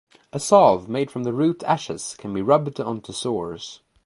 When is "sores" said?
3.13-3.81